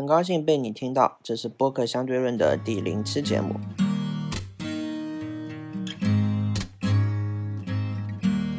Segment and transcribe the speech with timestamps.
[0.00, 3.60] 很高兴被你听到，这是播客相对论的第零期节目。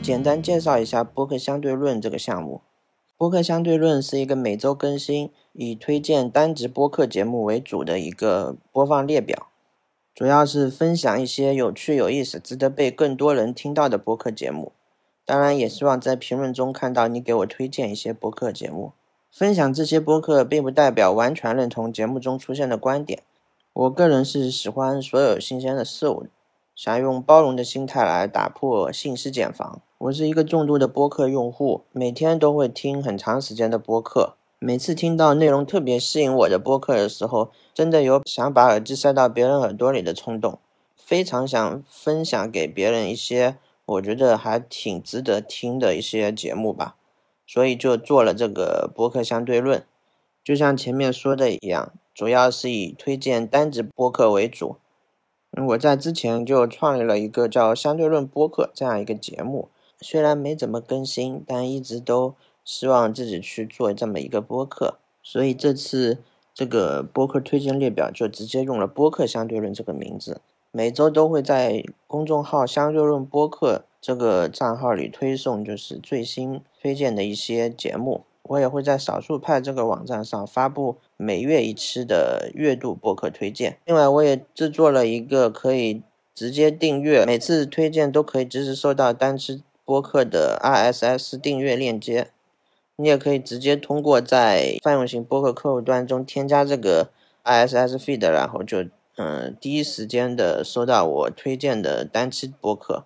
[0.03, 2.61] 简单介绍一下播客相对论这个项目。
[3.17, 9.47] 播客相对论是一个每周更新、以推荐单集播客节目为主的一个播放列表，
[10.13, 14.73] 主要是分享一些有趣、有意思、值得被更多人听到的播客节目。
[15.25, 18.93] 当然，也希望在评论中看到你给我推荐一些播客节目。
[19.31, 23.23] 分享这些播客，并不代表完全认同节目中出现的观点。
[23.71, 26.25] 我个人是喜欢所有新鲜的事物，
[26.75, 29.81] 想用包容的心态来打破信息茧房。
[29.99, 34.33] 我是一个重度的播客用户，每天都会听很长时间的播客。
[34.59, 40.59] 每次听到内容特别吸引我的播客的时候，真的有想把耳机塞到别人耳朵里的冲动，
[40.97, 43.55] 非常想分享给别人一些
[43.85, 46.97] 我觉得还挺值得听的一些节目吧。
[47.51, 49.83] 所以就做了这个播客相对论，
[50.41, 54.77] 就像前面说的一样，主要是以推荐单子播客为主。
[55.67, 59.67] 我在之前就创立了一个叫相对论播客这样一个节目。
[59.99, 66.19] 虽然没怎么更新，但一直都希望自己去做这么一个播客，所以这次
[66.53, 70.39] 这个播客推荐列表就直接用了“播客相对论”这个名字。
[70.71, 78.23] 每周都会在公众号“相对论播客”这个账号里推送，就是最新推荐的一些节目。
[78.43, 83.77] 我也会在少数派这个网站上发布每月一期的月度播客推荐。
[83.85, 86.01] 另外，我也制作了一个可以
[86.33, 89.63] 直接订阅，每次推荐都可以及时收到单期。
[89.83, 92.29] 播客的 RSS 订阅链接，
[92.95, 97.09] 你也可以直接通过在泛用型播客客户端中添加这个
[97.43, 98.85] RSS feed，然后就
[99.17, 103.05] 嗯第一时间的收到我推荐的单期播客，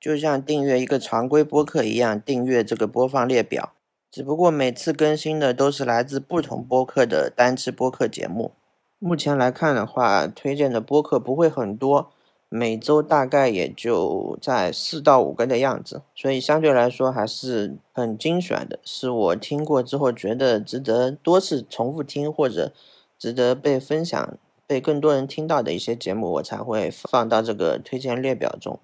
[0.00, 3.72] 就像订阅一个常规播客一样订阅这个播放列表，
[4.10, 8.52] 只不过每次更新的都是来自不同播客的单期播客节目。
[8.98, 12.10] 目前来看的话，推荐的播客不会很多。
[12.50, 22.72] 每周大概也就在四到五个的样子，所以相对来说还是很精选的，是我听过之后觉得值得多次重复听或者
[23.18, 28.78] 值得被分享、被更多人听到的一些节目，我才会放到这个推荐列表中。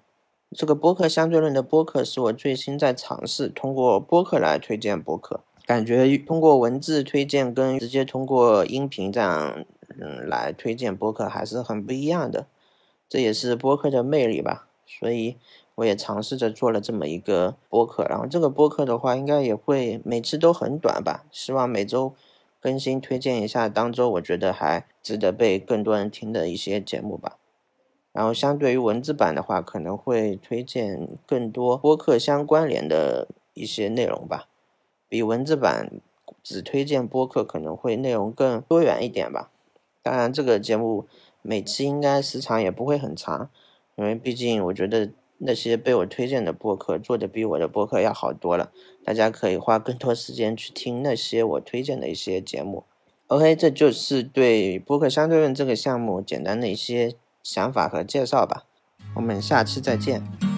[0.55, 9.65] 这个播客相对论的播客是我最新在尝试通过播客来推荐播客，感觉通过文字推荐跟直接通过音频这样
[9.99, 12.47] 嗯来推荐播客还是很不一样的。
[13.07, 15.37] 这也是播客的魅力吧，所以
[15.75, 18.03] 我也尝试着做了这么一个播客。
[18.09, 22.13] 然后这个播客的话，应该也会每次都很短吧，希望每周
[22.61, 27.39] 更新推荐一下当周我觉得还值得被更多人听的一些节目吧。
[28.13, 34.47] 然后相对于文字版的话，可能会推荐更多播客相关联的一些内容吧，
[35.09, 35.99] 比文字版
[36.41, 39.51] 只推荐播客可能会内容更多元一点吧。
[40.01, 41.07] 当然这个节目。
[41.43, 43.49] 每期应该时长也不会很长，
[43.95, 45.09] 因为毕竟我觉得
[45.43, 48.71] 那些被我推荐的播客做的比我的播客要好多了，
[49.03, 52.83] 大家可以花更多时间去听那些我推荐的一些节目。
[53.27, 58.65] OK，这就是对播客相对论这个项目简单的一些想法和介绍吧。
[59.15, 60.50] 我们下期再见。